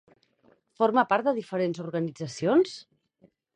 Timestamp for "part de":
1.11-1.35